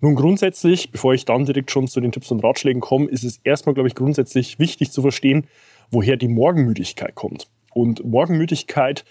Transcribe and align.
Nun 0.00 0.14
grundsätzlich, 0.14 0.92
bevor 0.92 1.12
ich 1.14 1.24
dann 1.24 1.44
direkt 1.44 1.72
schon 1.72 1.88
zu 1.88 2.00
den 2.00 2.12
Tipps 2.12 2.30
und 2.30 2.44
Ratschlägen 2.44 2.80
komme, 2.80 3.06
ist 3.06 3.24
es 3.24 3.40
erstmal, 3.42 3.74
glaube 3.74 3.88
ich, 3.88 3.96
grundsätzlich 3.96 4.60
wichtig 4.60 4.92
zu 4.92 5.02
verstehen, 5.02 5.48
woher 5.90 6.16
die 6.16 6.28
Morgenmüdigkeit 6.28 7.16
kommt. 7.16 7.48
Und 7.74 8.04
Morgenmüdigkeit 8.04 9.04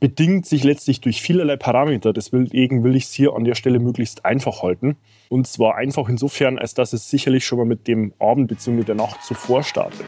bedingt 0.00 0.46
sich 0.46 0.64
letztlich 0.64 1.02
durch 1.02 1.20
vielerlei 1.20 1.56
Parameter. 1.56 2.14
Deswegen 2.14 2.82
will 2.82 2.96
ich 2.96 3.04
es 3.04 3.12
hier 3.12 3.34
an 3.34 3.44
der 3.44 3.54
Stelle 3.54 3.78
möglichst 3.80 4.24
einfach 4.24 4.62
halten. 4.62 4.96
Und 5.28 5.46
zwar 5.46 5.76
einfach 5.76 6.08
insofern, 6.08 6.58
als 6.58 6.72
dass 6.72 6.94
es 6.94 7.10
sicherlich 7.10 7.44
schon 7.44 7.58
mal 7.58 7.66
mit 7.66 7.86
dem 7.86 8.14
Abend 8.18 8.48
bzw. 8.48 8.84
der 8.84 8.94
Nacht 8.94 9.22
zuvor 9.22 9.62
startet. 9.62 10.06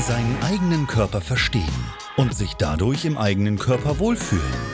Seinen 0.00 0.38
eigenen 0.42 0.86
Körper 0.86 1.20
verstehen 1.20 1.62
und 2.16 2.34
sich 2.34 2.54
dadurch 2.54 3.04
im 3.04 3.18
eigenen 3.18 3.58
Körper 3.58 3.98
wohlfühlen. 3.98 4.73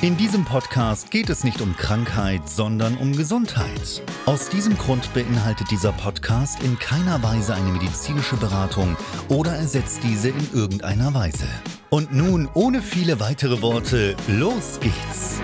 In 0.00 0.16
diesem 0.16 0.44
Podcast 0.44 1.10
geht 1.10 1.28
es 1.28 1.42
nicht 1.42 1.60
um 1.60 1.76
Krankheit, 1.76 2.48
sondern 2.48 2.96
um 2.98 3.16
Gesundheit. 3.16 4.00
Aus 4.26 4.48
diesem 4.48 4.78
Grund 4.78 5.12
beinhaltet 5.12 5.72
dieser 5.72 5.90
Podcast 5.90 6.62
in 6.62 6.78
keiner 6.78 7.20
Weise 7.24 7.52
eine 7.52 7.72
medizinische 7.72 8.36
Beratung 8.36 8.96
oder 9.28 9.56
ersetzt 9.56 9.98
diese 10.04 10.28
in 10.28 10.48
irgendeiner 10.54 11.14
Weise. 11.14 11.48
Und 11.90 12.14
nun, 12.14 12.48
ohne 12.54 12.80
viele 12.80 13.18
weitere 13.18 13.60
Worte, 13.60 14.14
los 14.28 14.78
geht's! 14.78 15.40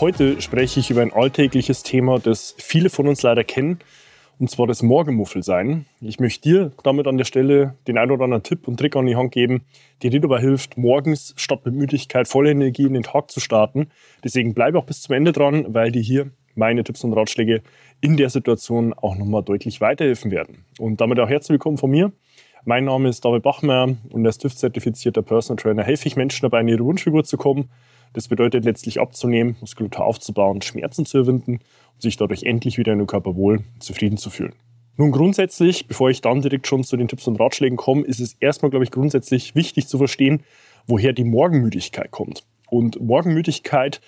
Heute 0.00 0.40
spreche 0.40 0.80
ich 0.80 0.90
über 0.90 1.02
ein 1.02 1.12
alltägliches 1.12 1.82
Thema, 1.82 2.18
das 2.18 2.54
viele 2.56 2.88
von 2.88 3.06
uns 3.06 3.20
leider 3.20 3.44
kennen, 3.44 3.78
und 4.38 4.50
zwar 4.50 4.66
das 4.66 4.82
Morgenmuffelsein. 4.82 5.86
Ich 6.00 6.18
möchte 6.20 6.48
dir 6.48 6.72
damit 6.82 7.06
an 7.06 7.16
der 7.16 7.24
Stelle 7.24 7.74
den 7.86 7.98
ein 7.98 8.10
oder 8.10 8.24
anderen 8.24 8.42
Tipp 8.42 8.66
und 8.66 8.78
Trick 8.78 8.96
an 8.96 9.06
die 9.06 9.16
Hand 9.16 9.32
geben, 9.32 9.62
der 10.02 10.10
dir 10.10 10.20
dabei 10.20 10.40
hilft, 10.40 10.76
morgens 10.76 11.34
statt 11.36 11.64
mit 11.64 11.74
Müdigkeit 11.74 12.28
voller 12.28 12.50
Energie 12.50 12.84
in 12.86 12.94
den 12.94 13.02
Tag 13.02 13.30
zu 13.30 13.40
starten. 13.40 13.88
Deswegen 14.24 14.54
bleibe 14.54 14.78
auch 14.78 14.84
bis 14.84 15.02
zum 15.02 15.14
Ende 15.14 15.32
dran, 15.32 15.66
weil 15.68 15.92
dir 15.92 16.02
hier 16.02 16.30
meine 16.54 16.84
Tipps 16.84 17.04
und 17.04 17.12
Ratschläge 17.12 17.62
in 18.00 18.16
der 18.16 18.30
Situation 18.30 18.92
auch 18.94 19.16
nochmal 19.16 19.42
deutlich 19.42 19.80
weiterhelfen 19.80 20.30
werden. 20.30 20.64
Und 20.78 21.00
damit 21.00 21.18
auch 21.20 21.28
herzlich 21.28 21.54
willkommen 21.54 21.78
von 21.78 21.90
mir. 21.90 22.12
Mein 22.64 22.84
Name 22.84 23.08
ist 23.08 23.24
David 23.24 23.42
Bachmer 23.42 23.96
und 24.10 24.26
als 24.26 24.38
TÜV-zertifizierter 24.38 25.22
Personal 25.22 25.60
Trainer 25.60 25.82
helfe 25.82 26.06
ich 26.06 26.16
Menschen 26.16 26.42
dabei, 26.42 26.60
in 26.60 26.68
ihre 26.68 26.84
Wunschfigur 26.84 27.24
zu 27.24 27.36
kommen. 27.36 27.70
Das 28.12 28.28
bedeutet 28.28 28.64
letztlich 28.64 29.00
abzunehmen, 29.00 29.56
Muskulatur 29.60 30.04
aufzubauen, 30.04 30.62
Schmerzen 30.62 31.06
zu 31.06 31.18
überwinden 31.18 31.60
und 31.94 32.02
sich 32.02 32.16
dadurch 32.16 32.42
endlich 32.42 32.78
wieder 32.78 32.92
in 32.92 32.98
den 32.98 33.06
Körper 33.06 33.36
wohl 33.36 33.64
zufrieden 33.78 34.18
zu 34.18 34.30
fühlen. 34.30 34.54
Nun 34.98 35.10
grundsätzlich, 35.10 35.86
bevor 35.86 36.10
ich 36.10 36.20
dann 36.20 36.42
direkt 36.42 36.66
schon 36.66 36.84
zu 36.84 36.96
den 36.96 37.08
Tipps 37.08 37.26
und 37.26 37.40
Ratschlägen 37.40 37.78
komme, 37.78 38.04
ist 38.04 38.20
es 38.20 38.36
erstmal, 38.40 38.70
glaube 38.70 38.84
ich, 38.84 38.90
grundsätzlich 38.90 39.54
wichtig 39.54 39.88
zu 39.88 39.96
verstehen, 39.96 40.42
woher 40.86 41.14
die 41.14 41.24
Morgenmüdigkeit 41.24 42.10
kommt. 42.10 42.44
Und 42.68 43.00
Morgenmüdigkeit 43.00 44.00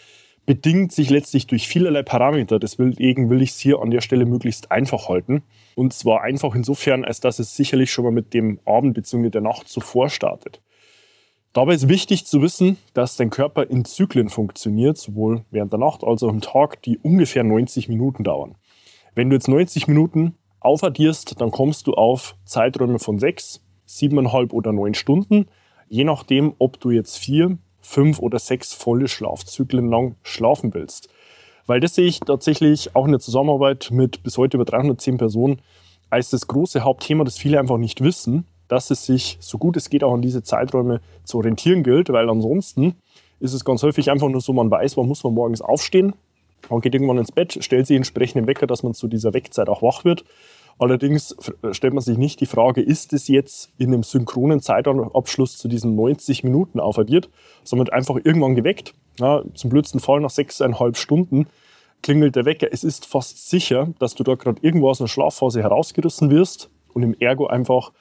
bedingt 0.46 0.92
sich 0.92 1.08
letztlich 1.08 1.46
durch 1.46 1.68
vielerlei 1.68 2.02
Parameter. 2.02 2.58
Deswegen 2.58 3.30
will 3.30 3.40
ich 3.40 3.50
es 3.50 3.58
hier 3.58 3.80
an 3.80 3.90
der 3.90 4.02
Stelle 4.02 4.26
möglichst 4.26 4.70
einfach 4.70 5.08
halten. 5.08 5.42
Und 5.74 5.94
zwar 5.94 6.22
einfach 6.22 6.54
insofern, 6.54 7.04
als 7.04 7.20
dass 7.20 7.38
es 7.38 7.56
sicherlich 7.56 7.90
schon 7.90 8.04
mal 8.04 8.10
mit 8.10 8.34
dem 8.34 8.60
Abend 8.66 8.94
bzw. 8.94 9.30
der 9.30 9.40
Nacht 9.40 9.68
zuvor 9.68 10.10
startet. 10.10 10.60
Dabei 11.54 11.74
ist 11.74 11.88
wichtig 11.88 12.26
zu 12.26 12.42
wissen, 12.42 12.78
dass 12.94 13.16
dein 13.16 13.30
Körper 13.30 13.70
in 13.70 13.84
Zyklen 13.84 14.28
funktioniert, 14.28 14.98
sowohl 14.98 15.44
während 15.52 15.72
der 15.72 15.78
Nacht 15.78 16.02
als 16.02 16.24
auch 16.24 16.28
im 16.28 16.40
Tag, 16.40 16.82
die 16.82 16.98
ungefähr 16.98 17.44
90 17.44 17.88
Minuten 17.88 18.24
dauern. 18.24 18.56
Wenn 19.14 19.30
du 19.30 19.36
jetzt 19.36 19.46
90 19.46 19.86
Minuten 19.86 20.34
aufaddierst, 20.58 21.40
dann 21.40 21.52
kommst 21.52 21.86
du 21.86 21.94
auf 21.94 22.34
Zeiträume 22.44 22.98
von 22.98 23.20
6, 23.20 23.62
7,5 23.88 24.50
oder 24.50 24.72
9 24.72 24.94
Stunden, 24.94 25.46
je 25.88 26.02
nachdem, 26.02 26.54
ob 26.58 26.80
du 26.80 26.90
jetzt 26.90 27.18
vier 27.18 27.56
fünf 27.80 28.18
oder 28.18 28.40
sechs 28.40 28.74
volle 28.74 29.06
Schlafzyklen 29.06 29.88
lang 29.88 30.16
schlafen 30.24 30.74
willst. 30.74 31.08
Weil 31.66 31.78
das 31.78 31.94
sehe 31.94 32.06
ich 32.06 32.18
tatsächlich 32.18 32.96
auch 32.96 33.04
in 33.04 33.12
der 33.12 33.20
Zusammenarbeit 33.20 33.90
mit 33.92 34.24
bis 34.24 34.38
heute 34.38 34.56
über 34.56 34.64
310 34.64 35.18
Personen 35.18 35.62
als 36.10 36.30
das 36.30 36.48
große 36.48 36.80
Hauptthema, 36.80 37.22
das 37.22 37.38
viele 37.38 37.60
einfach 37.60 37.78
nicht 37.78 38.00
wissen, 38.00 38.46
dass 38.68 38.90
es 38.90 39.04
sich 39.04 39.36
so 39.40 39.58
gut 39.58 39.76
es 39.76 39.90
geht 39.90 40.04
auch 40.04 40.14
an 40.14 40.22
diese 40.22 40.42
Zeiträume 40.42 41.00
zu 41.24 41.38
orientieren 41.38 41.82
gilt, 41.82 42.10
weil 42.10 42.28
ansonsten 42.28 42.94
ist 43.40 43.52
es 43.52 43.64
ganz 43.64 43.82
häufig 43.82 44.10
einfach 44.10 44.28
nur 44.28 44.40
so, 44.40 44.52
man 44.52 44.70
weiß, 44.70 44.96
wann 44.96 45.06
muss 45.06 45.24
man 45.24 45.34
morgens 45.34 45.60
aufstehen, 45.60 46.14
man 46.70 46.80
geht 46.80 46.94
irgendwann 46.94 47.18
ins 47.18 47.32
Bett, 47.32 47.58
stellt 47.60 47.86
sich 47.86 47.96
entsprechend 47.96 48.36
im 48.36 48.46
Wecker, 48.46 48.66
dass 48.66 48.82
man 48.82 48.94
zu 48.94 49.06
dieser 49.06 49.34
Wegzeit 49.34 49.68
auch 49.68 49.82
wach 49.82 50.04
wird 50.04 50.24
Allerdings 50.78 51.36
stellt 51.70 51.94
man 51.94 52.02
sich 52.02 52.18
nicht 52.18 52.40
die 52.40 52.46
Frage, 52.46 52.80
ist 52.80 53.12
es 53.12 53.28
jetzt 53.28 53.72
in 53.78 53.92
einem 53.92 54.02
synchronen 54.02 54.60
Zeitabschluss 54.60 55.56
zu 55.56 55.68
diesen 55.68 55.94
90 55.94 56.42
Minuten 56.42 56.80
aufaddiert, 56.80 57.30
sondern 57.62 57.90
einfach 57.90 58.16
irgendwann 58.22 58.56
geweckt. 58.56 58.94
Ja, 59.20 59.42
zum 59.54 59.70
blödsten 59.70 60.00
Fall 60.00 60.20
nach 60.20 60.30
sechseinhalb 60.30 60.96
Stunden 60.96 61.46
klingelt 62.02 62.34
der 62.34 62.44
Wecker. 62.44 62.68
Es 62.72 62.82
ist 62.82 63.06
fast 63.06 63.48
sicher, 63.48 63.88
dass 64.00 64.14
du 64.14 64.24
da 64.24 64.34
gerade 64.34 64.60
irgendwo 64.62 64.90
aus 64.90 65.00
einer 65.00 65.08
Schlafphase 65.08 65.62
herausgerissen 65.62 66.30
wirst 66.30 66.70
und 66.92 67.02
im 67.02 67.14
Ergo 67.20 67.46
einfach 67.46 67.92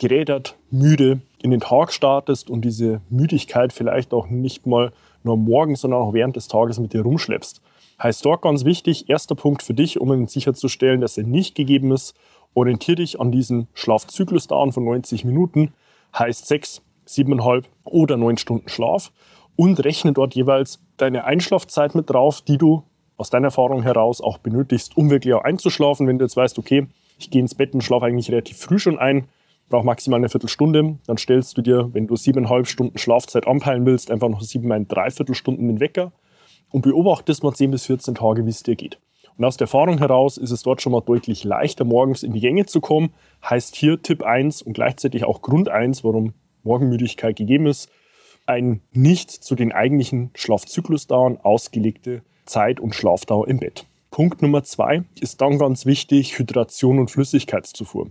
gerädert, 0.00 0.56
müde 0.70 1.20
in 1.40 1.52
den 1.52 1.60
Tag 1.60 1.92
startest 1.92 2.50
und 2.50 2.62
diese 2.62 3.00
Müdigkeit 3.10 3.72
vielleicht 3.72 4.12
auch 4.12 4.28
nicht 4.28 4.66
mal 4.66 4.92
nur 5.22 5.36
morgen, 5.36 5.76
sondern 5.76 6.00
auch 6.00 6.12
während 6.12 6.34
des 6.34 6.48
Tages 6.48 6.80
mit 6.80 6.92
dir 6.92 7.02
rumschleppst. 7.02 7.60
Heißt 8.02 8.24
dort 8.24 8.42
ganz 8.42 8.64
wichtig, 8.64 9.08
erster 9.10 9.34
Punkt 9.34 9.62
für 9.62 9.74
dich, 9.74 10.00
um 10.00 10.26
sicherzustellen, 10.26 11.02
dass 11.02 11.18
er 11.18 11.24
nicht 11.24 11.54
gegeben 11.54 11.92
ist, 11.92 12.14
orientiere 12.54 12.96
dich 12.96 13.20
an 13.20 13.30
diesen 13.30 13.68
Schlafzyklusdauern 13.74 14.72
von 14.72 14.84
90 14.84 15.24
Minuten, 15.24 15.72
heißt 16.18 16.46
6, 16.46 16.82
7,5 17.06 17.64
oder 17.84 18.16
9 18.16 18.38
Stunden 18.38 18.68
Schlaf 18.68 19.12
und 19.54 19.84
rechne 19.84 20.12
dort 20.12 20.34
jeweils 20.34 20.80
deine 20.96 21.24
Einschlafzeit 21.24 21.94
mit 21.94 22.08
drauf, 22.08 22.40
die 22.40 22.56
du 22.56 22.82
aus 23.18 23.28
deiner 23.28 23.48
Erfahrung 23.48 23.82
heraus 23.82 24.22
auch 24.22 24.38
benötigst, 24.38 24.96
um 24.96 25.10
wirklich 25.10 25.34
auch 25.34 25.44
einzuschlafen. 25.44 26.06
Wenn 26.06 26.18
du 26.18 26.24
jetzt 26.24 26.36
weißt, 26.36 26.58
okay, 26.58 26.86
ich 27.18 27.30
gehe 27.30 27.42
ins 27.42 27.54
Bett 27.54 27.74
und 27.74 27.82
schlafe 27.82 28.06
eigentlich 28.06 28.30
relativ 28.30 28.56
früh 28.56 28.78
schon 28.78 28.98
ein, 28.98 29.28
brauche 29.70 29.86
maximal 29.86 30.18
eine 30.18 30.28
Viertelstunde, 30.28 30.98
dann 31.06 31.16
stellst 31.16 31.56
du 31.56 31.62
dir, 31.62 31.88
wenn 31.92 32.06
du 32.06 32.16
siebeneinhalb 32.16 32.66
Stunden 32.66 32.98
Schlafzeit 32.98 33.46
anpeilen 33.46 33.86
willst, 33.86 34.10
einfach 34.10 34.28
noch 34.28 34.42
sieben, 34.42 34.70
ein 34.72 34.86
Dreiviertelstunden 34.86 35.68
den 35.68 35.80
Wecker 35.80 36.12
und 36.70 36.82
beobachtest 36.82 37.42
mal 37.42 37.54
10 37.54 37.70
bis 37.70 37.86
14 37.86 38.16
Tage, 38.16 38.44
wie 38.44 38.50
es 38.50 38.62
dir 38.62 38.76
geht. 38.76 38.98
Und 39.38 39.44
aus 39.46 39.56
der 39.56 39.64
Erfahrung 39.64 39.98
heraus 39.98 40.36
ist 40.36 40.50
es 40.50 40.62
dort 40.62 40.82
schon 40.82 40.92
mal 40.92 41.00
deutlich 41.00 41.44
leichter, 41.44 41.84
morgens 41.84 42.22
in 42.22 42.34
die 42.34 42.40
Gänge 42.40 42.66
zu 42.66 42.80
kommen. 42.80 43.14
Heißt 43.48 43.74
hier 43.74 44.02
Tipp 44.02 44.22
1 44.22 44.60
und 44.60 44.74
gleichzeitig 44.74 45.24
auch 45.24 45.40
Grund 45.40 45.70
1, 45.70 46.04
warum 46.04 46.34
Morgenmüdigkeit 46.62 47.36
gegeben 47.36 47.66
ist, 47.66 47.88
ein 48.44 48.82
nicht 48.92 49.30
zu 49.30 49.54
den 49.54 49.72
eigentlichen 49.72 50.30
Schlafzyklusdauern 50.34 51.38
ausgelegte 51.38 52.22
Zeit- 52.44 52.80
und 52.80 52.94
Schlafdauer 52.94 53.48
im 53.48 53.60
Bett. 53.60 53.86
Punkt 54.10 54.42
Nummer 54.42 54.64
2 54.64 55.04
ist 55.20 55.40
dann 55.40 55.58
ganz 55.58 55.86
wichtig, 55.86 56.36
Hydration 56.36 56.98
und 56.98 57.10
Flüssigkeitszufuhr. 57.12 58.10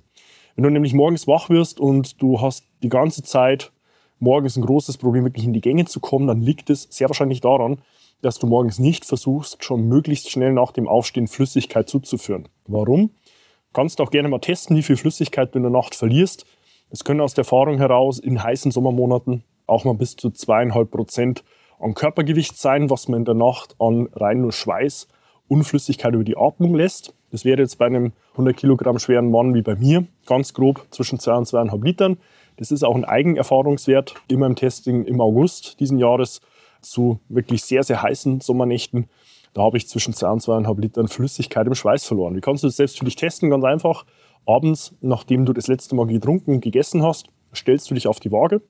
Wenn 0.59 0.63
du 0.63 0.71
nämlich 0.71 0.93
morgens 0.93 1.25
wach 1.25 1.49
wirst 1.49 1.79
und 1.79 2.21
du 2.21 2.41
hast 2.41 2.65
die 2.83 2.89
ganze 2.89 3.23
Zeit 3.23 3.71
morgens 4.19 4.57
ein 4.57 4.65
großes 4.65 4.97
Problem, 4.97 5.23
wirklich 5.23 5.45
in 5.45 5.53
die 5.53 5.61
Gänge 5.61 5.85
zu 5.85 6.01
kommen, 6.01 6.27
dann 6.27 6.41
liegt 6.41 6.69
es 6.69 6.85
sehr 6.91 7.07
wahrscheinlich 7.07 7.39
daran, 7.39 7.77
dass 8.21 8.39
du 8.39 8.47
morgens 8.47 8.77
nicht 8.77 9.05
versuchst, 9.05 9.63
schon 9.63 9.87
möglichst 9.87 10.29
schnell 10.29 10.51
nach 10.51 10.73
dem 10.73 10.89
Aufstehen 10.89 11.29
Flüssigkeit 11.29 11.87
zuzuführen. 11.87 12.49
Warum? 12.67 13.07
Du 13.07 13.71
kannst 13.71 14.01
auch 14.01 14.11
gerne 14.11 14.27
mal 14.27 14.39
testen, 14.39 14.75
wie 14.75 14.83
viel 14.83 14.97
Flüssigkeit 14.97 15.55
du 15.55 15.59
in 15.59 15.63
der 15.63 15.71
Nacht 15.71 15.95
verlierst. 15.95 16.45
Es 16.89 17.05
können 17.05 17.21
aus 17.21 17.35
der 17.35 17.43
Erfahrung 17.43 17.77
heraus 17.77 18.19
in 18.19 18.43
heißen 18.43 18.71
Sommermonaten 18.71 19.45
auch 19.65 19.85
mal 19.85 19.93
bis 19.93 20.17
zu 20.17 20.29
zweieinhalb 20.29 20.91
Prozent 20.91 21.45
an 21.79 21.93
Körpergewicht 21.93 22.57
sein, 22.57 22.89
was 22.89 23.07
man 23.07 23.19
in 23.19 23.25
der 23.25 23.33
Nacht 23.33 23.77
an 23.79 24.09
rein 24.11 24.41
nur 24.41 24.51
Schweiß 24.51 25.07
und 25.47 25.63
Flüssigkeit 25.63 26.13
über 26.13 26.25
die 26.25 26.35
Atmung 26.35 26.75
lässt. 26.75 27.13
Das 27.31 27.45
wäre 27.45 27.61
jetzt 27.61 27.77
bei 27.77 27.85
einem 27.85 28.13
100 28.33 28.55
Kilogramm 28.57 28.99
schweren 28.99 29.29
Mann 29.29 29.53
wie 29.53 29.61
bei 29.61 29.75
mir 29.75 30.05
ganz 30.25 30.53
grob 30.53 30.87
zwischen 30.91 31.19
2 31.19 31.35
und 31.35 31.47
2,5 31.47 31.83
Litern. 31.83 32.17
Das 32.57 32.71
ist 32.71 32.83
auch 32.83 32.95
ein 32.95 33.05
Eigenerfahrungswert 33.05 34.15
immer 34.27 34.45
im 34.45 34.55
Testing 34.55 35.05
im 35.05 35.21
August 35.21 35.79
diesen 35.79 35.97
Jahres 35.97 36.41
zu 36.81 37.19
wirklich 37.29 37.63
sehr, 37.63 37.83
sehr 37.83 38.01
heißen 38.01 38.41
Sommernächten. 38.41 39.07
Da 39.53 39.63
habe 39.63 39.77
ich 39.77 39.87
zwischen 39.87 40.13
2 40.13 40.29
und 40.29 40.41
2,5 40.41 40.79
Litern 40.79 41.07
Flüssigkeit 41.07 41.67
im 41.67 41.75
Schweiß 41.75 42.05
verloren. 42.05 42.35
Wie 42.35 42.41
kannst 42.41 42.63
du 42.63 42.67
das 42.67 42.77
selbst 42.77 42.99
für 42.99 43.05
dich 43.05 43.15
testen? 43.15 43.49
Ganz 43.49 43.63
einfach. 43.63 44.05
Abends, 44.45 44.95
nachdem 45.01 45.45
du 45.45 45.53
das 45.53 45.67
letzte 45.67 45.95
Mal 45.95 46.07
getrunken 46.07 46.55
und 46.55 46.61
gegessen 46.61 47.03
hast, 47.03 47.27
stellst 47.53 47.89
du 47.89 47.95
dich 47.95 48.07
auf 48.07 48.19
die 48.19 48.31
Waage 48.31 48.61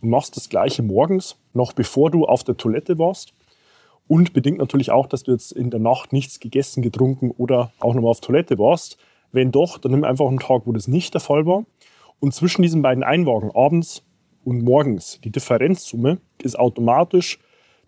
und 0.00 0.10
machst 0.10 0.36
das 0.36 0.48
gleiche 0.48 0.82
morgens, 0.82 1.36
noch 1.52 1.72
bevor 1.72 2.10
du 2.10 2.26
auf 2.26 2.44
der 2.44 2.56
Toilette 2.56 2.98
warst. 2.98 3.34
Und 4.08 4.32
bedingt 4.32 4.58
natürlich 4.58 4.90
auch, 4.90 5.06
dass 5.06 5.22
du 5.22 5.32
jetzt 5.32 5.52
in 5.52 5.70
der 5.70 5.80
Nacht 5.80 6.12
nichts 6.12 6.40
gegessen, 6.40 6.82
getrunken 6.82 7.30
oder 7.30 7.72
auch 7.80 7.94
nochmal 7.94 8.10
auf 8.10 8.20
Toilette 8.20 8.58
warst. 8.58 8.98
Wenn 9.30 9.50
doch, 9.50 9.78
dann 9.78 9.92
nimm 9.92 10.04
einfach 10.04 10.26
einen 10.26 10.38
Tag, 10.38 10.62
wo 10.66 10.72
das 10.72 10.88
nicht 10.88 11.14
der 11.14 11.20
Fall 11.20 11.46
war. 11.46 11.64
Und 12.20 12.34
zwischen 12.34 12.62
diesen 12.62 12.82
beiden 12.82 13.02
Einwagen, 13.02 13.50
abends 13.54 14.04
und 14.44 14.62
morgens, 14.62 15.20
die 15.24 15.30
Differenzsumme 15.30 16.18
ist 16.42 16.58
automatisch 16.58 17.38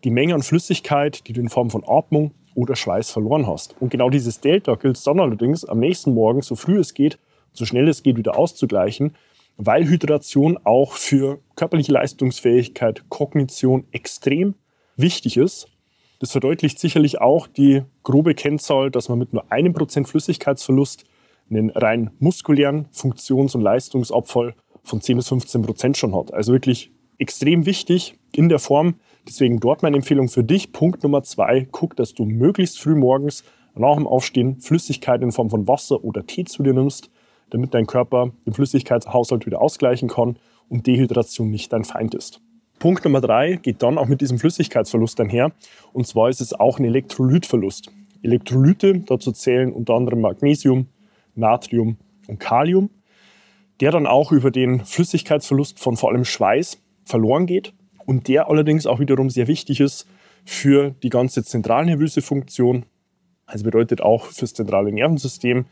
die 0.04 0.10
Menge 0.10 0.34
an 0.34 0.42
Flüssigkeit, 0.42 1.26
die 1.26 1.32
du 1.32 1.40
in 1.40 1.48
Form 1.48 1.70
von 1.70 1.84
Atmung 1.86 2.32
oder 2.54 2.76
Schweiß 2.76 3.10
verloren 3.10 3.46
hast. 3.46 3.74
Und 3.80 3.90
genau 3.90 4.10
dieses 4.10 4.40
Delta 4.40 4.74
gilt 4.76 5.04
dann 5.06 5.20
allerdings 5.20 5.64
am 5.64 5.80
nächsten 5.80 6.14
Morgen, 6.14 6.42
so 6.42 6.54
früh 6.54 6.78
es 6.78 6.94
geht, 6.94 7.18
so 7.52 7.64
schnell 7.64 7.88
es 7.88 8.02
geht, 8.02 8.16
wieder 8.16 8.38
auszugleichen, 8.38 9.16
weil 9.56 9.86
Hydration 9.86 10.58
auch 10.64 10.92
für 10.92 11.40
körperliche 11.56 11.92
Leistungsfähigkeit, 11.92 13.08
Kognition 13.08 13.86
extrem 13.92 14.54
wichtig 14.96 15.36
ist. 15.36 15.68
Das 16.24 16.32
verdeutlicht 16.32 16.78
sicherlich 16.78 17.20
auch 17.20 17.46
die 17.46 17.82
grobe 18.02 18.34
Kennzahl, 18.34 18.90
dass 18.90 19.10
man 19.10 19.18
mit 19.18 19.34
nur 19.34 19.52
einem 19.52 19.74
Prozent 19.74 20.08
Flüssigkeitsverlust 20.08 21.04
einen 21.50 21.68
rein 21.68 22.12
muskulären 22.18 22.86
Funktions- 22.92 23.54
und 23.54 23.60
Leistungsabfall 23.60 24.54
von 24.82 25.02
10 25.02 25.18
bis 25.18 25.28
15 25.28 25.60
Prozent 25.60 25.98
schon 25.98 26.16
hat. 26.16 26.32
Also 26.32 26.52
wirklich 26.52 26.92
extrem 27.18 27.66
wichtig 27.66 28.14
in 28.32 28.48
der 28.48 28.58
Form. 28.58 28.94
Deswegen 29.28 29.60
dort 29.60 29.82
meine 29.82 29.96
Empfehlung 29.96 30.30
für 30.30 30.42
dich. 30.42 30.72
Punkt 30.72 31.02
Nummer 31.02 31.24
zwei, 31.24 31.68
guck, 31.70 31.94
dass 31.94 32.14
du 32.14 32.24
möglichst 32.24 32.80
früh 32.80 32.94
morgens 32.94 33.44
nach 33.74 33.96
dem 33.96 34.06
Aufstehen 34.06 34.60
Flüssigkeit 34.60 35.20
in 35.20 35.30
Form 35.30 35.50
von 35.50 35.68
Wasser 35.68 36.02
oder 36.02 36.24
Tee 36.26 36.44
zu 36.44 36.62
dir 36.62 36.72
nimmst, 36.72 37.10
damit 37.50 37.74
dein 37.74 37.86
Körper 37.86 38.32
den 38.46 38.54
Flüssigkeitshaushalt 38.54 39.44
wieder 39.44 39.60
ausgleichen 39.60 40.08
kann 40.08 40.38
und 40.70 40.86
Dehydration 40.86 41.50
nicht 41.50 41.70
dein 41.70 41.84
Feind 41.84 42.14
ist. 42.14 42.40
Punkt 42.84 43.02
Nummer 43.02 43.22
drei 43.22 43.56
geht 43.56 43.82
dann 43.82 43.96
auch 43.96 44.08
mit 44.08 44.20
diesem 44.20 44.38
Flüssigkeitsverlust 44.38 45.18
einher. 45.18 45.52
Und 45.94 46.06
zwar 46.06 46.28
ist 46.28 46.42
es 46.42 46.52
auch 46.52 46.78
ein 46.78 46.84
Elektrolytverlust. 46.84 47.90
Elektrolyte, 48.22 48.98
dazu 48.98 49.32
zählen 49.32 49.72
unter 49.72 49.94
anderem 49.94 50.20
Magnesium, 50.20 50.88
Natrium 51.34 51.96
und 52.28 52.40
Kalium, 52.40 52.90
der 53.80 53.90
dann 53.90 54.06
auch 54.06 54.32
über 54.32 54.50
den 54.50 54.84
Flüssigkeitsverlust 54.84 55.78
von 55.78 55.96
vor 55.96 56.10
allem 56.10 56.26
Schweiß 56.26 56.78
verloren 57.06 57.46
geht 57.46 57.72
und 58.04 58.28
der 58.28 58.50
allerdings 58.50 58.86
auch 58.86 59.00
wiederum 59.00 59.30
sehr 59.30 59.48
wichtig 59.48 59.80
ist 59.80 60.06
für 60.44 60.90
die 61.02 61.08
ganze 61.08 61.42
zentralnervöse 61.42 62.20
Funktion, 62.20 62.84
also 63.46 63.64
bedeutet 63.64 64.02
auch 64.02 64.26
fürs 64.26 64.52
zentrale 64.52 64.92
Nervensystem. 64.92 65.64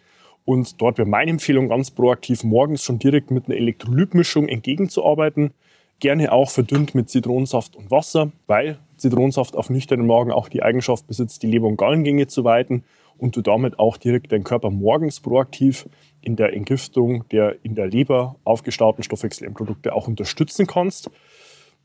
Und 0.47 0.81
dort 0.81 0.97
wäre 0.97 1.06
meine 1.06 1.32
Empfehlung 1.32 1.69
ganz 1.69 1.91
proaktiv 1.91 2.43
morgens 2.43 2.82
schon 2.82 2.99
direkt 2.99 3.31
mit 3.31 3.49
einer 3.49 3.56
Elektrolytmischung 3.56 4.49
entgegenzuarbeiten. 4.49 5.53
Gerne 6.02 6.32
auch 6.32 6.50
verdünnt 6.50 6.96
mit 6.96 7.10
Zitronensaft 7.10 7.76
und 7.76 7.93
Wasser, 7.93 8.32
weil 8.49 8.81
Zitronensaft 8.96 9.56
auf 9.56 9.70
nüchternen 9.70 10.04
Magen 10.04 10.32
auch 10.32 10.49
die 10.49 10.60
Eigenschaft 10.60 11.06
besitzt, 11.06 11.44
die 11.44 11.46
Leber- 11.46 11.69
und 11.69 11.76
Gallengänge 11.76 12.26
zu 12.26 12.43
weiten 12.43 12.82
und 13.19 13.37
du 13.37 13.40
damit 13.40 13.78
auch 13.78 13.96
direkt 13.99 14.32
deinen 14.32 14.43
Körper 14.43 14.70
morgens 14.70 15.20
proaktiv 15.20 15.88
in 16.20 16.34
der 16.34 16.54
Entgiftung 16.54 17.28
der 17.28 17.64
in 17.64 17.76
der 17.76 17.87
Leber 17.87 18.34
aufgestauten 18.43 19.04
Stoffwechselprodukte 19.04 19.94
auch 19.94 20.08
unterstützen 20.08 20.66
kannst. 20.66 21.08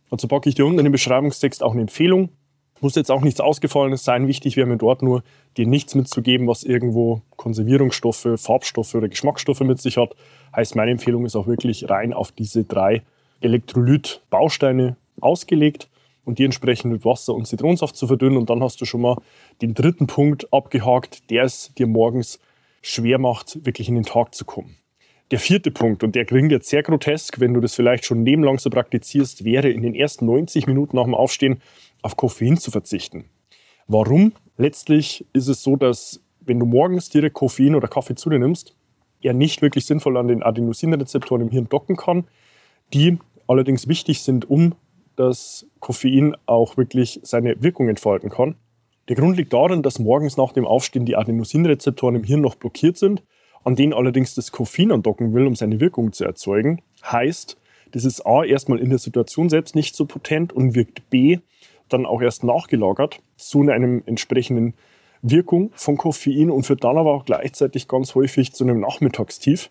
Dazu 0.10 0.28
packe 0.28 0.50
ich 0.50 0.56
dir 0.56 0.66
unten 0.66 0.80
in 0.80 0.86
den 0.86 0.94
Beschreibungstext 0.94 1.62
auch 1.62 1.74
eine 1.74 1.82
Empfehlung. 1.82 2.30
Muss 2.82 2.96
jetzt 2.96 3.12
auch 3.12 3.22
nichts 3.22 3.40
Ausgefallenes 3.40 4.04
sein. 4.04 4.28
Wichtig 4.28 4.58
wäre 4.58 4.66
mir 4.66 4.78
dort 4.78 5.04
nur, 5.04 5.22
dir 5.58 5.68
nichts 5.68 5.94
mitzugeben, 5.94 6.48
was 6.48 6.64
irgendwo 6.64 7.22
Konservierungsstoffe, 7.36 8.30
Farbstoffe 8.38 8.96
oder 8.96 9.10
Geschmacksstoffe 9.10 9.62
mit 9.62 9.80
sich 9.80 9.98
hat. 9.98 10.16
Heißt, 10.56 10.76
meine 10.76 10.90
Empfehlung 10.90 11.24
ist 11.28 11.36
auch 11.36 11.46
wirklich 11.46 11.88
rein 11.88 12.14
auf 12.14 12.32
diese 12.32 12.64
drei 12.64 13.04
Elektrolyt-Bausteine 13.42 14.98
ausgelegt 15.22 15.90
und 16.26 16.40
die 16.40 16.46
entsprechend 16.46 16.92
mit 16.92 17.06
Wasser 17.06 17.34
und 17.34 17.48
Zitronensaft 17.48 17.96
zu 17.96 18.08
verdünnen. 18.08 18.38
Und 18.38 18.50
dann 18.50 18.62
hast 18.62 18.82
du 18.82 18.86
schon 18.86 19.02
mal 19.02 19.18
den 19.62 19.74
dritten 19.74 20.08
Punkt 20.08 20.52
abgehakt, 20.54 21.30
der 21.30 21.44
es 21.44 21.74
dir 21.78 21.88
morgens 21.88 22.40
schwer 22.82 23.18
macht, 23.18 23.66
wirklich 23.66 23.90
in 23.90 23.96
den 23.96 24.04
Tag 24.04 24.36
zu 24.36 24.46
kommen. 24.46 24.78
Der 25.32 25.40
vierte 25.40 25.72
Punkt, 25.72 26.04
und 26.04 26.16
der 26.16 26.26
klingt 26.26 26.52
jetzt 26.52 26.70
sehr 26.70 26.84
grotesk, 26.84 27.40
wenn 27.40 27.54
du 27.54 27.60
das 27.60 27.76
vielleicht 27.76 28.06
schon 28.06 28.24
nebenlang 28.24 28.60
so 28.60 28.70
praktizierst, 28.70 29.44
wäre 29.44 29.70
in 29.70 29.82
den 29.82 29.94
ersten 29.94 30.26
90 30.26 30.68
Minuten 30.68 30.96
nach 30.96 31.04
dem 31.04 31.16
Aufstehen 31.16 31.62
auf 32.02 32.16
Koffein 32.16 32.58
zu 32.58 32.72
verzichten. 32.72 33.26
Warum? 33.88 34.34
Letztlich 34.58 35.26
ist 35.34 35.48
es 35.48 35.64
so, 35.64 35.76
dass 35.76 36.22
wenn 36.40 36.60
du 36.60 36.66
morgens 36.66 37.10
direkt 37.10 37.36
Koffein 37.36 37.76
oder 37.76 37.88
Kaffee 37.88 38.16
zu 38.16 38.30
dir 38.30 38.40
nimmst, 38.40 38.76
er 39.22 39.34
nicht 39.34 39.62
wirklich 39.62 39.86
sinnvoll 39.86 40.18
an 40.18 40.28
den 40.28 40.44
Adenosinrezeptoren 40.44 41.42
im 41.42 41.52
Hirn 41.52 41.68
docken 41.68 41.98
kann, 41.98 42.26
die 42.94 43.20
allerdings 43.48 43.88
wichtig 43.88 44.22
sind, 44.22 44.50
um 44.50 44.76
dass 45.16 45.66
Koffein 45.80 46.38
auch 46.46 46.78
wirklich 46.78 47.20
seine 47.24 47.64
Wirkung 47.64 47.90
entfalten 47.90 48.30
kann. 48.30 48.56
Der 49.10 49.16
Grund 49.16 49.36
liegt 49.36 49.52
darin, 49.52 49.82
dass 49.82 49.98
morgens 49.98 50.38
nach 50.38 50.52
dem 50.52 50.68
Aufstehen 50.68 51.08
die 51.08 51.16
Adenosinrezeptoren 51.16 52.18
im 52.18 52.24
Hirn 52.24 52.42
noch 52.42 52.54
blockiert 52.54 52.98
sind 52.98 53.24
an 53.68 53.76
den 53.76 53.94
allerdings 53.94 54.34
das 54.34 54.54
Koffein 54.54 54.94
andocken 54.94 55.34
will, 55.34 55.46
um 55.46 55.54
seine 55.54 55.82
Wirkung 55.82 56.14
zu 56.14 56.24
erzeugen, 56.24 56.82
heißt, 57.04 57.58
das 57.92 58.06
ist 58.06 58.26
A, 58.26 58.46
erstmal 58.46 58.80
in 58.80 58.90
der 58.90 58.98
Situation 58.98 59.50
selbst 59.50 59.76
nicht 59.76 59.94
so 59.94 60.06
potent 60.06 60.54
und 60.54 60.74
wirkt 60.74 61.10
B, 61.10 61.40
dann 61.90 62.06
auch 62.06 62.22
erst 62.22 62.46
nachgelagert 62.46 63.20
zu 63.36 63.62
einem 63.62 64.04
entsprechenden 64.06 64.74
Wirkung 65.22 65.72
von 65.74 65.98
Koffein 65.98 66.50
und 66.50 66.66
führt 66.66 66.86
dann 66.86 66.98
aber 66.98 67.12
auch 67.14 67.26
gleichzeitig 67.26 67.90
ganz 67.90 68.16
häufig 68.16 68.54
zu 68.54 68.64
einem 68.64 68.80
Nachmittagstief, 68.80 69.70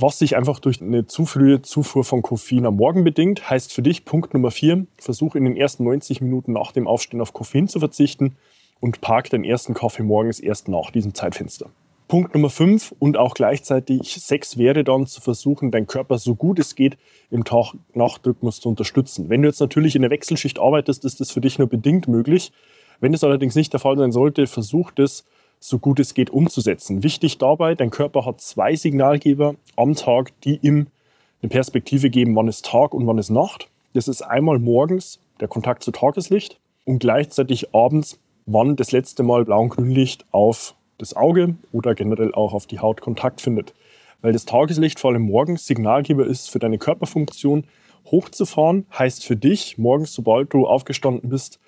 was 0.00 0.18
sich 0.18 0.36
einfach 0.36 0.60
durch 0.60 0.80
eine 0.80 1.06
zu 1.06 1.26
frühe 1.26 1.60
Zufuhr 1.60 2.04
von 2.04 2.22
Koffein 2.22 2.66
am 2.66 2.76
Morgen 2.76 3.02
bedingt. 3.02 3.50
Heißt 3.50 3.72
für 3.72 3.82
dich 3.82 4.04
Punkt 4.04 4.32
Nummer 4.32 4.52
4, 4.52 4.86
versuch 4.96 5.34
in 5.34 5.44
den 5.44 5.56
ersten 5.56 5.82
90 5.84 6.20
Minuten 6.20 6.52
nach 6.52 6.70
dem 6.70 6.86
Aufstehen 6.86 7.20
auf 7.20 7.32
Koffein 7.32 7.66
zu 7.66 7.80
verzichten 7.80 8.36
und 8.78 9.00
park 9.00 9.28
deinen 9.30 9.42
ersten 9.42 9.74
Kaffee 9.74 10.04
morgens 10.04 10.38
erst 10.38 10.68
nach 10.68 10.92
diesem 10.92 11.14
Zeitfenster. 11.14 11.70
Punkt 12.06 12.32
Nummer 12.32 12.48
5 12.48 12.94
und 13.00 13.18
auch 13.18 13.34
gleichzeitig 13.34 14.14
6 14.14 14.56
wäre 14.56 14.84
dann 14.84 15.06
zu 15.06 15.20
versuchen, 15.20 15.72
deinen 15.72 15.88
Körper 15.88 16.18
so 16.18 16.36
gut 16.36 16.60
es 16.60 16.76
geht 16.76 16.96
im 17.30 17.44
Tag-Nacht-Rhythmus 17.44 18.60
zu 18.60 18.68
unterstützen. 18.68 19.28
Wenn 19.28 19.42
du 19.42 19.48
jetzt 19.48 19.60
natürlich 19.60 19.96
in 19.96 20.02
der 20.02 20.12
Wechselschicht 20.12 20.60
arbeitest, 20.60 21.04
ist 21.04 21.18
das 21.18 21.32
für 21.32 21.40
dich 21.40 21.58
nur 21.58 21.68
bedingt 21.68 22.06
möglich. 22.06 22.52
Wenn 23.00 23.14
es 23.14 23.24
allerdings 23.24 23.56
nicht 23.56 23.72
der 23.72 23.80
Fall 23.80 23.96
sein 23.96 24.12
sollte, 24.12 24.46
versuch 24.46 24.92
das 24.92 25.24
so 25.60 25.78
gut 25.78 26.00
es 26.00 26.14
geht 26.14 26.30
umzusetzen. 26.30 27.02
Wichtig 27.02 27.38
dabei, 27.38 27.74
dein 27.74 27.90
Körper 27.90 28.24
hat 28.24 28.40
zwei 28.40 28.76
Signalgeber 28.76 29.54
am 29.76 29.94
Tag, 29.94 30.32
die 30.42 30.58
ihm 30.62 30.86
eine 31.42 31.50
Perspektive 31.50 32.10
geben, 32.10 32.34
wann 32.36 32.48
ist 32.48 32.64
Tag 32.66 32.94
und 32.94 33.06
wann 33.06 33.18
ist 33.18 33.30
Nacht. 33.30 33.68
Das 33.94 34.08
ist 34.08 34.22
einmal 34.22 34.58
morgens 34.58 35.20
der 35.40 35.48
Kontakt 35.48 35.82
zu 35.82 35.92
Tageslicht 35.92 36.58
und 36.84 36.98
gleichzeitig 36.98 37.74
abends, 37.74 38.18
wann 38.46 38.76
das 38.76 38.92
letzte 38.92 39.22
Mal 39.22 39.44
Blau- 39.44 39.62
und 39.62 39.68
Grünlicht 39.70 40.24
auf 40.32 40.74
das 40.98 41.14
Auge 41.14 41.54
oder 41.72 41.94
generell 41.94 42.34
auch 42.34 42.54
auf 42.54 42.66
die 42.66 42.80
Haut 42.80 43.00
Kontakt 43.00 43.40
findet. 43.40 43.74
Weil 44.20 44.32
das 44.32 44.46
Tageslicht 44.46 44.98
vor 44.98 45.12
allem 45.12 45.22
morgens 45.22 45.66
Signalgeber 45.66 46.26
ist 46.26 46.50
für 46.50 46.58
deine 46.58 46.78
Körperfunktion. 46.78 47.64
Hochzufahren 48.10 48.86
heißt 48.98 49.24
für 49.24 49.36
dich, 49.36 49.78
morgens, 49.78 50.12
sobald 50.12 50.52
du 50.52 50.66
aufgestanden 50.66 51.30
bist, 51.30 51.60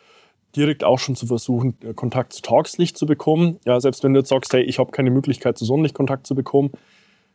direkt 0.57 0.85
auch 0.85 0.99
schon 0.99 1.17
zu 1.17 1.27
versuchen, 1.27 1.77
äh, 1.83 1.95
Kontakt 1.95 2.33
zu 2.33 2.43
Tageslicht 2.43 2.97
zu 2.97 3.07
bekommen. 3.07 3.59
Ja, 3.65 3.81
selbst 3.81 4.03
wenn 4.05 4.15
du 4.15 4.21
jetzt 4.21 4.29
sagst, 4.29 4.53
hey, 4.53 4.63
ich 4.63 4.79
habe 4.79 4.91
keine 4.91 5.11
Möglichkeit, 5.11 5.59
zu 5.59 5.65
Sonnenlicht 5.65 5.95
Kontakt 5.95 6.27
zu 6.27 6.35
bekommen, 6.35 6.71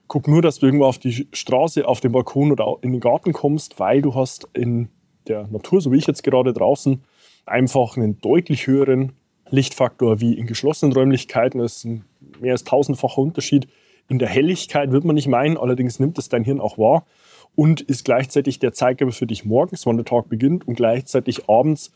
guck 0.07 0.27
nur, 0.27 0.41
dass 0.41 0.59
du 0.59 0.65
irgendwo 0.65 0.85
auf 0.85 0.97
die 0.97 1.27
Straße, 1.31 1.87
auf 1.87 1.99
den 1.99 2.11
Balkon 2.11 2.51
oder 2.51 2.77
in 2.81 2.91
den 2.91 3.01
Garten 3.01 3.33
kommst, 3.33 3.79
weil 3.79 4.01
du 4.01 4.15
hast 4.15 4.47
in 4.53 4.89
der 5.27 5.47
Natur, 5.47 5.81
so 5.81 5.91
wie 5.91 5.97
ich 5.97 6.07
jetzt 6.07 6.23
gerade 6.23 6.53
draußen, 6.53 7.03
einfach 7.45 7.97
einen 7.97 8.19
deutlich 8.19 8.67
höheren 8.67 9.13
Lichtfaktor 9.49 10.19
wie 10.19 10.33
in 10.33 10.47
geschlossenen 10.47 10.93
Räumlichkeiten. 10.93 11.59
Das 11.59 11.77
ist 11.77 11.85
ein 11.85 12.05
mehr 12.39 12.53
als 12.53 12.63
tausendfacher 12.63 13.19
Unterschied. 13.19 13.67
In 14.07 14.19
der 14.19 14.27
Helligkeit 14.27 14.91
wird 14.91 15.03
man 15.03 15.15
nicht 15.15 15.27
meinen, 15.27 15.57
allerdings 15.57 15.99
nimmt 15.99 16.17
es 16.17 16.29
dein 16.29 16.43
Hirn 16.43 16.59
auch 16.59 16.77
wahr 16.77 17.05
und 17.55 17.81
ist 17.81 18.05
gleichzeitig 18.05 18.59
der 18.59 18.73
Zeitgeber 18.73 19.11
für 19.11 19.25
dich 19.25 19.45
morgens, 19.45 19.85
wann 19.85 19.97
der 19.97 20.05
Tag 20.05 20.29
beginnt 20.29 20.67
und 20.67 20.75
gleichzeitig 20.75 21.49
abends, 21.49 21.91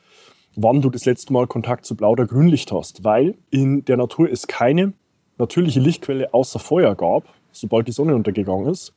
wann 0.56 0.82
du 0.82 0.90
das 0.90 1.06
letzte 1.06 1.34
Mal 1.34 1.48
Kontakt 1.48 1.86
zu 1.86 1.96
Blau- 1.96 2.12
oder 2.12 2.26
Grünlicht 2.26 2.72
hast. 2.72 3.04
Weil 3.04 3.36
in 3.50 3.86
der 3.86 3.98
Natur 3.98 4.30
es 4.32 4.48
keine 4.48 4.94
natürliche 5.38 5.80
Lichtquelle 5.80 6.34
außer 6.34 6.60
Feuer 6.60 6.96
gab, 6.96 7.24
sobald 7.52 7.88
die 7.88 7.92
Sonne 7.92 8.16
untergegangen 8.16 8.68
ist. 8.68 8.94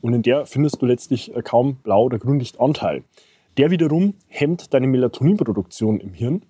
Und 0.00 0.12
in 0.12 0.22
der 0.22 0.46
findest 0.46 0.80
du 0.80 0.86
letztlich 0.86 1.32
kaum 1.44 1.76
Blau- 1.76 2.04
oder 2.04 2.18
Grünlichtanteil. 2.18 3.02
Der 3.56 3.70
wiederum 3.70 4.14
hemmt 4.28 4.74
deine 4.74 4.86
Melatoninproduktion 4.86 5.98
im 6.00 6.12
Hirn, 6.12 6.42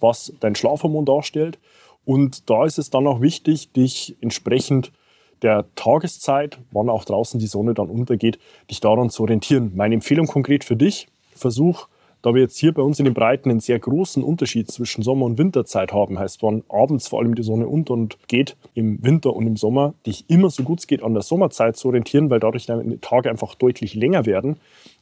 was 0.00 0.32
dein 0.40 0.54
Schlafhormon 0.54 1.06
darstellt. 1.06 1.58
Und 2.04 2.50
da 2.50 2.66
ist 2.66 2.78
es 2.78 2.90
dann 2.90 3.06
auch 3.06 3.22
wichtig, 3.22 3.72
dich 3.72 4.16
entsprechend 4.20 4.92
der 5.40 5.66
Tageszeit, 5.74 6.58
wann 6.70 6.90
auch 6.90 7.04
draußen 7.04 7.40
die 7.40 7.46
Sonne 7.46 7.74
dann 7.74 7.88
untergeht, 7.88 8.38
dich 8.70 8.80
daran 8.80 9.10
zu 9.10 9.22
orientieren. 9.22 9.72
Meine 9.74 9.94
Empfehlung 9.94 10.26
konkret 10.26 10.64
für 10.64 10.76
dich, 10.76 11.08
versuch, 11.34 11.88
da 12.24 12.32
wir 12.32 12.40
jetzt 12.40 12.56
hier 12.56 12.72
bei 12.72 12.80
uns 12.80 12.98
in 12.98 13.04
den 13.04 13.12
Breiten 13.12 13.50
einen 13.50 13.60
sehr 13.60 13.78
großen 13.78 14.24
Unterschied 14.24 14.70
zwischen 14.70 15.02
Sommer- 15.02 15.26
und 15.26 15.36
Winterzeit 15.36 15.92
haben, 15.92 16.18
heißt, 16.18 16.42
wann 16.42 16.64
abends 16.70 17.06
vor 17.06 17.20
allem 17.20 17.34
die 17.34 17.42
Sonne 17.42 17.66
unter 17.66 17.92
und 17.92 18.16
geht, 18.28 18.56
im 18.72 19.04
Winter 19.04 19.36
und 19.36 19.46
im 19.46 19.58
Sommer, 19.58 19.92
dich 20.06 20.30
immer 20.30 20.48
so 20.48 20.62
gut 20.62 20.78
es 20.78 20.86
geht 20.86 21.02
an 21.02 21.12
der 21.12 21.22
Sommerzeit 21.22 21.76
zu 21.76 21.88
orientieren, 21.88 22.30
weil 22.30 22.40
dadurch 22.40 22.64
deine 22.64 22.98
Tage 23.02 23.28
einfach 23.28 23.54
deutlich 23.56 23.94
länger 23.94 24.24
werden, 24.24 24.56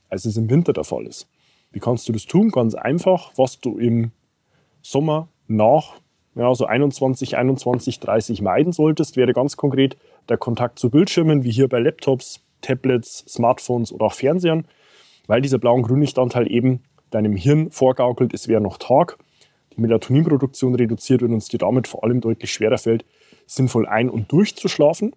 als 0.08 0.24
es 0.24 0.36
im 0.36 0.50
Winter 0.50 0.72
der 0.72 0.82
Fall 0.82 1.06
ist. 1.06 1.28
Wie 1.70 1.78
kannst 1.78 2.08
du 2.08 2.12
das 2.12 2.26
tun? 2.26 2.50
Ganz 2.50 2.74
einfach, 2.74 3.30
was 3.36 3.60
du 3.60 3.78
im 3.78 4.10
Sommer 4.82 5.28
nach 5.46 6.00
ja, 6.34 6.52
so 6.56 6.66
21, 6.66 7.36
21, 7.36 8.00
30 8.00 8.42
meiden 8.42 8.72
solltest, 8.72 9.16
wäre 9.16 9.32
ganz 9.32 9.56
konkret 9.56 9.96
der 10.28 10.38
Kontakt 10.38 10.80
zu 10.80 10.90
Bildschirmen, 10.90 11.44
wie 11.44 11.52
hier 11.52 11.68
bei 11.68 11.78
Laptops, 11.78 12.42
Tablets, 12.62 13.24
Smartphones 13.28 13.92
oder 13.92 14.06
auch 14.06 14.14
Fernsehern, 14.14 14.64
weil 15.28 15.40
dieser 15.40 15.58
blau- 15.58 15.74
und 15.74 15.82
grünlichtanteil 15.82 16.50
eben 16.50 16.80
deinem 17.14 17.36
Hirn 17.36 17.70
vorgaukelt, 17.70 18.34
es 18.34 18.48
wäre 18.48 18.60
noch 18.60 18.78
Tag. 18.78 19.18
Die 19.76 19.80
Melatoninproduktion 19.80 20.74
reduziert 20.74 21.22
und 21.22 21.32
uns 21.32 21.48
dir 21.48 21.58
damit 21.58 21.88
vor 21.88 22.04
allem 22.04 22.20
deutlich 22.20 22.52
schwerer 22.52 22.78
fällt, 22.78 23.04
sinnvoll 23.46 23.86
ein- 23.86 24.10
und 24.10 24.30
durchzuschlafen. 24.30 25.14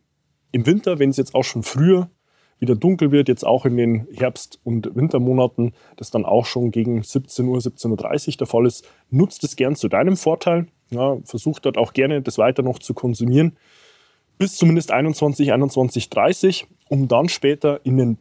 Im 0.51 0.65
Winter, 0.65 0.99
wenn 0.99 1.09
es 1.09 1.17
jetzt 1.17 1.35
auch 1.35 1.43
schon 1.43 1.63
früher 1.63 2.09
wieder 2.59 2.75
dunkel 2.75 3.11
wird, 3.11 3.27
jetzt 3.27 3.45
auch 3.45 3.65
in 3.65 3.75
den 3.75 4.07
Herbst- 4.13 4.59
und 4.63 4.95
Wintermonaten, 4.95 5.73
das 5.97 6.09
dann 6.09 6.23
auch 6.23 6.45
schon 6.45 6.71
gegen 6.71 7.03
17 7.03 7.45
Uhr, 7.47 7.57
17.30 7.57 8.27
Uhr 8.29 8.37
der 8.37 8.47
Fall 8.47 8.65
ist, 8.65 8.87
nutzt 9.09 9.43
es 9.43 9.57
gern 9.57 9.75
zu 9.75 9.89
deinem 9.89 10.15
Vorteil. 10.15 10.67
Ja, 10.89 11.17
versuch 11.25 11.59
dort 11.59 11.77
auch 11.77 11.91
gerne 11.91 12.21
das 12.21 12.37
weiter 12.37 12.63
noch 12.63 12.79
zu 12.79 12.93
konsumieren 12.93 13.57
bis 14.37 14.55
zumindest 14.55 14.91
21, 14.91 15.53
21, 15.53 16.09
30, 16.09 16.67
um 16.89 17.07
dann 17.07 17.29
später 17.29 17.79
in 17.85 17.97
den 17.97 18.17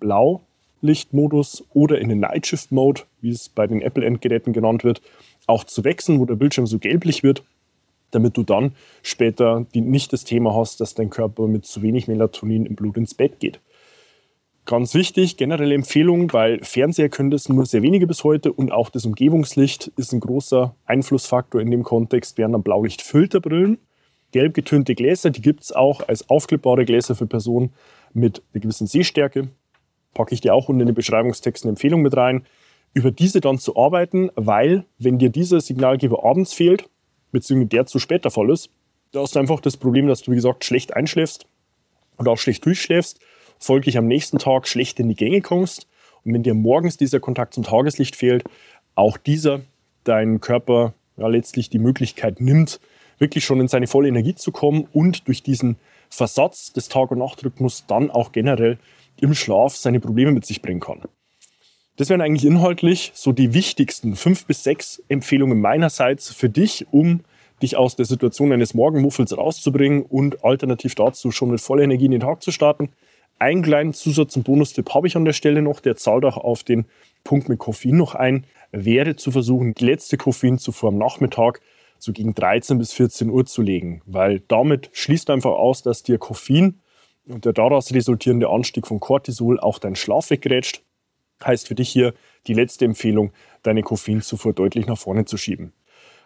Blaulichtmodus 0.84 1.64
oder 1.72 1.98
in 1.98 2.10
den 2.10 2.20
Nightshift 2.20 2.70
Mode, 2.70 3.02
wie 3.22 3.30
es 3.30 3.48
bei 3.48 3.66
den 3.66 3.80
Apple-Endgeräten 3.80 4.52
genannt 4.52 4.84
wird, 4.84 5.00
auch 5.46 5.64
zu 5.64 5.82
wechseln, 5.82 6.20
wo 6.20 6.26
der 6.26 6.34
Bildschirm 6.34 6.66
so 6.66 6.78
gelblich 6.78 7.22
wird, 7.22 7.42
damit 8.10 8.36
du 8.36 8.42
dann 8.42 8.74
später 9.02 9.64
die, 9.72 9.80
nicht 9.80 10.12
das 10.12 10.24
Thema 10.24 10.54
hast, 10.54 10.82
dass 10.82 10.94
dein 10.94 11.08
Körper 11.08 11.46
mit 11.46 11.64
zu 11.64 11.80
wenig 11.80 12.06
Melatonin 12.06 12.66
im 12.66 12.74
Blut 12.74 12.98
ins 12.98 13.14
Bett 13.14 13.40
geht. 13.40 13.60
Ganz 14.66 14.94
wichtig, 14.94 15.38
generelle 15.38 15.74
Empfehlung, 15.74 16.32
weil 16.34 16.62
Fernseher 16.62 17.08
können 17.08 17.30
das 17.30 17.48
nur 17.48 17.64
sehr 17.64 17.82
wenige 17.82 18.06
bis 18.06 18.22
heute 18.22 18.52
und 18.52 18.70
auch 18.70 18.90
das 18.90 19.06
Umgebungslicht 19.06 19.90
ist 19.96 20.12
ein 20.12 20.20
großer 20.20 20.74
Einflussfaktor 20.84 21.62
in 21.62 21.70
dem 21.70 21.82
Kontext, 21.82 22.36
während 22.36 22.54
dann 22.54 22.62
Blaulichtfilterbrillen 22.62 23.78
gelb 24.32 24.52
getönte 24.52 24.94
Gläser, 24.94 25.30
die 25.30 25.42
gibt 25.42 25.62
es 25.62 25.72
auch 25.72 26.08
als 26.08 26.28
aufklippbare 26.28 26.84
Gläser 26.84 27.14
für 27.14 27.26
Personen 27.26 27.72
mit 28.12 28.42
einer 28.52 28.62
gewissen 28.62 28.86
Sehstärke. 28.86 29.48
Packe 30.14 30.34
ich 30.34 30.40
dir 30.40 30.54
auch 30.54 30.68
unter 30.68 30.82
in 30.82 30.86
den 30.86 30.94
Beschreibungstext 30.94 31.64
eine 31.64 31.70
Empfehlung 31.70 32.02
mit 32.02 32.16
rein, 32.16 32.46
über 32.94 33.10
diese 33.10 33.40
dann 33.40 33.58
zu 33.58 33.76
arbeiten, 33.76 34.30
weil 34.36 34.84
wenn 34.98 35.18
dir 35.18 35.28
dieser 35.28 35.60
Signalgeber 35.60 36.24
abends 36.24 36.52
fehlt, 36.52 36.88
beziehungsweise 37.32 37.68
der 37.68 37.86
zu 37.86 37.98
spät 37.98 38.24
der 38.24 38.30
Fall 38.30 38.50
ist, 38.50 38.70
da 39.12 39.20
hast 39.20 39.34
du 39.34 39.40
einfach 39.40 39.60
das 39.60 39.76
Problem, 39.76 40.06
dass 40.06 40.22
du, 40.22 40.30
wie 40.30 40.36
gesagt, 40.36 40.64
schlecht 40.64 40.94
einschläfst 40.94 41.46
und 42.16 42.28
auch 42.28 42.38
schlecht 42.38 42.64
durchschläfst, 42.64 43.20
folglich 43.58 43.98
am 43.98 44.06
nächsten 44.06 44.38
Tag 44.38 44.66
schlecht 44.68 44.98
in 45.00 45.08
die 45.08 45.14
Gänge 45.14 45.40
kommst. 45.40 45.86
Und 46.24 46.34
wenn 46.34 46.42
dir 46.42 46.54
morgens 46.54 46.96
dieser 46.96 47.20
Kontakt 47.20 47.54
zum 47.54 47.64
Tageslicht 47.64 48.16
fehlt, 48.16 48.44
auch 48.94 49.16
dieser 49.16 49.60
deinen 50.04 50.40
Körper 50.40 50.94
ja, 51.16 51.26
letztlich 51.28 51.70
die 51.70 51.78
Möglichkeit 51.78 52.40
nimmt, 52.40 52.80
wirklich 53.18 53.44
schon 53.44 53.60
in 53.60 53.68
seine 53.68 53.86
volle 53.86 54.08
Energie 54.08 54.34
zu 54.34 54.52
kommen 54.52 54.88
und 54.92 55.28
durch 55.28 55.42
diesen 55.42 55.76
Versatz 56.10 56.72
des 56.72 56.88
Tag- 56.88 57.10
und 57.10 57.18
Nachtrhythmus 57.18 57.86
dann 57.86 58.10
auch 58.10 58.32
generell 58.32 58.78
im 59.20 59.34
Schlaf 59.34 59.76
seine 59.76 60.00
Probleme 60.00 60.32
mit 60.32 60.46
sich 60.46 60.62
bringen 60.62 60.80
kann. 60.80 61.02
Das 61.96 62.10
wären 62.10 62.20
eigentlich 62.20 62.44
inhaltlich 62.44 63.12
so 63.14 63.32
die 63.32 63.54
wichtigsten 63.54 64.16
fünf 64.16 64.46
bis 64.46 64.64
sechs 64.64 65.02
Empfehlungen 65.08 65.60
meinerseits 65.60 66.32
für 66.32 66.48
dich, 66.48 66.86
um 66.90 67.20
dich 67.62 67.76
aus 67.76 67.94
der 67.94 68.04
Situation 68.04 68.52
eines 68.52 68.74
Morgenmuffels 68.74 69.36
rauszubringen 69.36 70.02
und 70.02 70.44
alternativ 70.44 70.96
dazu 70.96 71.30
schon 71.30 71.50
mit 71.50 71.60
voller 71.60 71.84
Energie 71.84 72.06
in 72.06 72.10
den 72.10 72.20
Tag 72.20 72.42
zu 72.42 72.50
starten. 72.50 72.90
Einen 73.38 73.62
kleinen 73.62 73.92
Zusatz- 73.92 74.36
und 74.36 74.44
Bonustipp 74.44 74.92
habe 74.92 75.06
ich 75.06 75.16
an 75.16 75.24
der 75.24 75.32
Stelle 75.32 75.62
noch, 75.62 75.80
der 75.80 75.96
zahlt 75.96 76.24
auch 76.24 76.36
auf 76.36 76.64
den 76.64 76.86
Punkt 77.22 77.48
mit 77.48 77.58
Koffein 77.58 77.96
noch 77.96 78.14
ein, 78.14 78.44
wäre 78.72 79.16
zu 79.16 79.30
versuchen, 79.30 79.74
die 79.74 79.84
letzte 79.84 80.16
Koffeinzufuhr 80.16 80.88
am 80.88 80.98
Nachmittag 80.98 81.60
so 81.98 82.12
gegen 82.12 82.34
13 82.34 82.78
bis 82.78 82.92
14 82.92 83.30
Uhr 83.30 83.46
zu 83.46 83.62
legen, 83.62 84.02
weil 84.04 84.40
damit 84.48 84.90
schließt 84.92 85.30
einfach 85.30 85.52
aus, 85.52 85.82
dass 85.82 86.02
dir 86.02 86.18
Koffein 86.18 86.80
und 87.26 87.44
der 87.44 87.52
daraus 87.52 87.92
resultierende 87.92 88.48
Anstieg 88.48 88.86
von 88.86 89.00
Cortisol 89.00 89.58
auch 89.60 89.78
deinen 89.78 89.96
Schlaf 89.96 90.30
weggerätscht. 90.30 90.82
Heißt 91.44 91.68
für 91.68 91.74
dich 91.74 91.88
hier 91.88 92.14
die 92.46 92.54
letzte 92.54 92.84
Empfehlung, 92.84 93.32
deine 93.62 93.82
Koffeinzufuhr 93.82 94.52
deutlich 94.52 94.86
nach 94.86 94.98
vorne 94.98 95.24
zu 95.24 95.36
schieben. 95.36 95.72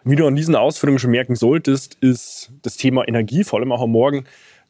Wie 0.03 0.15
du 0.15 0.25
an 0.27 0.35
diesen 0.35 0.55
Ausführungen 0.55 0.99
schon 0.99 1.11
merken 1.11 1.35
solltest, 1.35 1.95
ist 1.95 2.51
das 2.61 2.77
Thema 2.77 3.07
Energie, 3.07 3.43
vor 3.43 3.59
allem 3.59 3.71
auch 3.71 3.81
am 3.81 3.91
Morgen, 3.91 4.25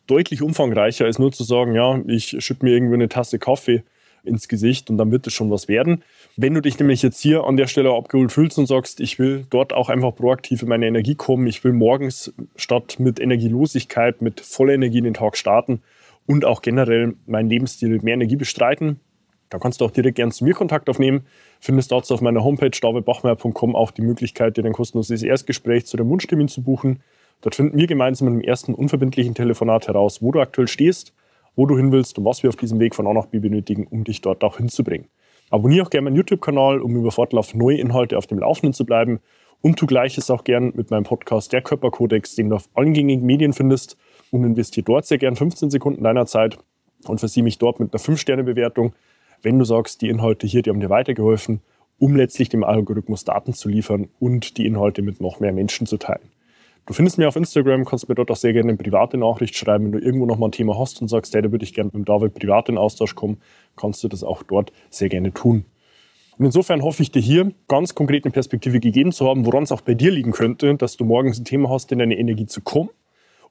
deutlich 0.08 0.42
umfangreicher 0.42 1.06
als 1.06 1.20
nur 1.20 1.32
zu 1.32 1.44
sagen, 1.44 1.76
ja, 1.76 2.02
ich 2.08 2.36
schütte 2.40 2.66
mir 2.66 2.72
irgendwie 2.72 2.96
eine 2.96 3.10
Tasse 3.10 3.38
Kaffee 3.38 3.84
ins 4.24 4.48
Gesicht 4.48 4.90
und 4.90 4.98
dann 4.98 5.12
wird 5.12 5.28
es 5.28 5.34
schon 5.34 5.52
was 5.52 5.68
werden. 5.68 6.04
Wenn 6.36 6.56
du 6.56 6.62
dich 6.62 6.80
nämlich 6.80 7.04
jetzt 7.04 7.22
hier 7.22 7.44
an 7.44 7.58
der 7.58 7.68
Stelle 7.68 7.94
abgeholt 7.94 8.32
fühlst 8.32 8.58
und 8.58 8.66
sagst, 8.66 9.00
ich 9.00 9.20
will 9.20 9.46
dort 9.50 9.72
auch 9.72 9.90
einfach 9.90 10.16
proaktiv 10.16 10.64
in 10.64 10.70
meine 10.70 10.88
Energie 10.88 11.16
kommen, 11.16 11.46
ich 11.48 11.64
will 11.64 11.74
morgens 11.74 12.34
statt 12.56 12.96
mit 13.00 13.20
Energielosigkeit, 13.20 14.22
mit 14.22 14.42
voller 14.42 14.74
Energie 14.74 14.98
in 14.98 15.06
den 15.06 15.14
Tag 15.14 15.38
starten 15.38 15.82
und 16.30 16.46
auch 16.46 16.62
generell 16.62 17.16
meinen 17.26 17.50
Lebensstil 17.50 18.02
mehr 18.04 18.14
Energie 18.14 18.36
bestreiten, 18.36 19.00
dann 19.50 19.60
kannst 19.60 19.82
du 19.82 19.86
auch 19.86 19.90
direkt 19.90 20.18
gerne 20.18 20.32
zu 20.32 20.44
mir 20.44 20.54
Kontakt 20.54 20.88
aufnehmen. 20.88 21.26
Findest 21.60 21.92
dazu 21.92 22.14
auf 22.14 22.22
meiner 22.22 22.44
Homepage 22.44 22.70
davidbachmeier.com 22.70 23.76
auch 23.76 23.90
die 23.90 24.04
Möglichkeit, 24.04 24.56
dir 24.56 24.64
ein 24.64 24.74
kostenloses 24.74 25.24
Erstgespräch 25.24 25.88
zu 25.88 25.98
deinem 25.98 26.12
Wunschtermin 26.12 26.48
zu 26.48 26.62
buchen. 26.62 27.02
Dort 27.42 27.56
finden 27.56 27.80
wir 27.80 27.88
gemeinsam 27.88 28.28
im 28.28 28.42
ersten 28.42 28.76
unverbindlichen 28.76 29.34
Telefonat 29.34 29.88
heraus, 29.88 30.22
wo 30.22 30.32
du 30.32 30.40
aktuell 30.40 30.68
stehst, 30.68 31.16
wo 31.56 31.66
du 31.66 31.76
hin 31.76 31.92
willst 31.92 32.20
und 32.20 32.26
was 32.26 32.44
wir 32.44 32.50
auf 32.50 32.58
diesem 32.58 32.80
Weg 32.80 32.94
von 32.94 33.08
A 33.08 33.14
nach 33.14 33.26
B 33.26 33.40
benötigen, 33.40 33.88
um 33.90 34.04
dich 34.04 34.22
dort 34.22 34.44
auch 34.44 34.58
hinzubringen. 34.58 35.08
Abonniere 35.50 35.88
auch 35.88 35.90
gerne 35.90 36.06
meinen 36.06 36.18
YouTube-Kanal, 36.18 36.80
um 36.80 36.96
über 36.96 37.10
Fortlauf 37.10 37.56
neue 37.56 37.80
Inhalte 37.80 38.20
auf 38.20 38.28
dem 38.28 38.38
Laufenden 38.38 38.74
zu 38.74 38.86
bleiben. 38.86 39.20
Und 39.62 39.80
tu 39.80 39.88
gleiches 39.88 40.30
auch 40.30 40.44
gern 40.44 40.74
mit 40.76 40.92
meinem 40.92 41.06
Podcast 41.06 41.52
Der 41.54 41.64
Körperkodex, 41.64 42.36
den 42.36 42.52
du 42.52 42.58
auf 42.58 42.70
allen 42.76 42.94
gängigen 42.94 43.26
Medien 43.26 43.54
findest. 43.54 43.98
Und 44.32 44.44
investiere 44.44 44.84
dort 44.84 45.06
sehr 45.06 45.18
gern 45.18 45.36
15 45.36 45.70
Sekunden 45.72 46.04
deiner 46.04 46.26
Zeit 46.26 46.58
und 47.08 47.20
versieh 47.20 47.42
mich 47.42 47.58
dort 47.58 47.80
mit 47.80 47.94
einer 47.94 48.02
5-Sterne-Bewertung, 48.02 48.94
wenn 49.42 49.58
du 49.58 49.66
sagst, 49.66 50.02
die 50.02 50.10
Inhalte 50.10 50.48
hier, 50.48 50.62
die 50.62 50.70
haben 50.70 50.80
dir 50.80 50.90
weitergeholfen, 50.90 51.62
um 51.98 52.16
letztlich 52.16 52.50
dem 52.50 52.64
Algorithmus 52.64 53.26
Daten 53.26 53.54
zu 53.54 53.70
liefern 53.70 54.10
und 54.20 54.58
die 54.58 54.66
Inhalte 54.66 55.02
mit 55.02 55.22
noch 55.22 55.40
mehr 55.40 55.54
Menschen 55.54 55.88
zu 55.88 55.98
teilen. 55.98 56.30
Du 56.86 56.94
findest 56.94 57.18
mich 57.18 57.28
auf 57.28 57.36
Instagram, 57.36 57.86
kannst 57.86 58.10
mir 58.10 58.16
dort 58.16 58.32
auch 58.32 58.36
sehr 58.36 58.54
gerne 58.54 58.70
eine 58.70 58.78
private 58.78 59.18
Nachricht 59.18 59.56
schreiben. 59.56 59.86
Wenn 59.86 59.92
du 59.92 60.00
irgendwo 60.00 60.26
noch 60.26 60.40
mal 60.40 60.48
ein 60.48 60.52
Thema 60.52 60.78
hast 60.80 61.02
und 61.02 61.08
sagst, 61.08 61.36
hey, 61.36 61.42
da 61.42 61.52
würde 61.52 61.64
ich 61.64 61.74
gerne 61.74 61.92
mit 61.94 62.10
David 62.10 62.34
privat 62.34 62.68
in 62.68 62.78
Austausch 62.78 63.16
kommen, 63.16 63.40
kannst 63.76 64.04
du 64.04 64.08
das 64.08 64.24
auch 64.24 64.42
dort 64.44 64.72
sehr 64.90 65.10
gerne 65.10 65.32
tun. 65.32 65.66
Und 66.40 66.46
insofern 66.46 66.82
hoffe 66.82 67.04
ich 67.04 67.12
dir 67.12 67.22
hier 67.22 67.52
ganz 67.68 67.94
konkret 67.96 68.26
eine 68.26 68.32
Perspektive 68.32 68.80
gegeben 68.80 69.12
zu 69.12 69.28
haben, 69.28 69.46
woran 69.46 69.64
es 69.64 69.72
auch 69.72 69.82
bei 69.82 69.94
dir 69.94 70.10
liegen 70.10 70.32
könnte, 70.32 70.74
dass 70.76 70.98
du 70.98 71.06
morgens 71.06 71.38
ein 71.38 71.46
Thema 71.46 71.70
hast, 71.70 71.92
in 71.92 72.00
deine 72.00 72.18
Energie 72.18 72.48
zu 72.48 72.62
kommen. 72.62 72.90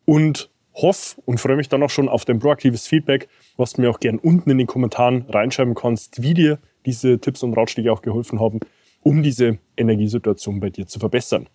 Und 0.05 0.51
hoffe 0.83 1.21
und 1.25 1.39
freue 1.39 1.57
mich 1.57 1.69
dann 1.69 1.83
auch 1.83 1.91
schon 1.91 2.09
auf 2.09 2.25
dein 2.25 2.39
proaktives 2.39 2.87
Feedback, 2.87 3.29
was 3.57 3.75
du 3.75 3.83
mir 3.83 3.91
auch 3.91 4.01
gerne 4.01 4.19
unten 4.21 4.51
in 4.51 4.59
den 4.59 4.67
Kommentaren 4.67 5.27
reinschreiben 5.29 5.75
kannst, 5.75 6.23
wie 6.23 6.35
dir 6.35 6.59
diese 6.87 7.19
Tipps 7.19 7.43
und 7.43 7.55
Ratschläge 7.55 7.93
auch 7.93 8.03
geholfen 8.03 8.41
haben, 8.41 8.61
um 9.03 9.23
diese 9.23 9.59
Energiesituation 9.77 10.61
bei 10.61 10.71
dir 10.71 10.87
zu 10.87 10.99
verbessern. 10.99 11.49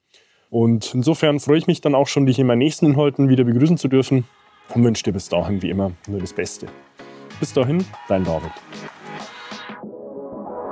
Und 0.50 0.94
insofern 0.94 1.40
freue 1.40 1.58
ich 1.58 1.68
mich 1.68 1.82
dann 1.82 1.96
auch 1.96 2.08
schon, 2.08 2.26
dich 2.26 2.38
in 2.38 2.48
meinen 2.48 2.60
nächsten 2.60 2.86
Inhalten 2.86 3.30
wieder 3.30 3.44
begrüßen 3.44 3.78
zu 3.78 3.88
dürfen 3.88 4.26
und 4.74 4.84
wünsche 4.84 5.04
dir 5.04 5.14
bis 5.14 5.30
dahin 5.30 5.62
wie 5.62 5.70
immer 5.70 5.92
nur 6.08 6.20
das 6.20 6.34
Beste. 6.34 6.68
Bis 7.40 7.54
dahin, 7.54 7.84
dein 8.08 8.24
David. 8.24 8.52